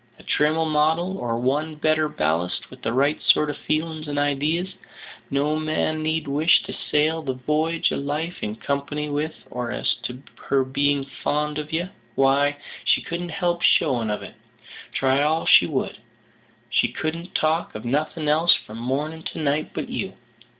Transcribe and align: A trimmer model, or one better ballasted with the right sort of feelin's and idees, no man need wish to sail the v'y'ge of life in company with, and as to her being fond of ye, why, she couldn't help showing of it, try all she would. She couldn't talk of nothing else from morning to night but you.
A 0.17 0.23
trimmer 0.23 0.65
model, 0.65 1.19
or 1.19 1.37
one 1.37 1.75
better 1.75 2.09
ballasted 2.09 2.65
with 2.71 2.81
the 2.81 2.91
right 2.91 3.21
sort 3.21 3.51
of 3.51 3.57
feelin's 3.67 4.07
and 4.07 4.17
idees, 4.17 4.73
no 5.29 5.55
man 5.59 6.01
need 6.01 6.27
wish 6.27 6.63
to 6.63 6.73
sail 6.73 7.21
the 7.21 7.35
v'y'ge 7.35 7.91
of 7.91 7.99
life 7.99 8.41
in 8.41 8.55
company 8.55 9.09
with, 9.09 9.35
and 9.55 9.73
as 9.75 9.93
to 10.05 10.23
her 10.45 10.63
being 10.63 11.03
fond 11.23 11.59
of 11.59 11.71
ye, 11.71 11.85
why, 12.15 12.57
she 12.83 13.03
couldn't 13.03 13.29
help 13.29 13.61
showing 13.61 14.09
of 14.09 14.23
it, 14.23 14.33
try 14.91 15.21
all 15.21 15.45
she 15.45 15.67
would. 15.67 15.99
She 16.71 16.87
couldn't 16.87 17.35
talk 17.35 17.75
of 17.75 17.85
nothing 17.85 18.27
else 18.27 18.55
from 18.55 18.79
morning 18.79 19.21
to 19.33 19.37
night 19.39 19.69
but 19.71 19.87
you. 19.87 20.13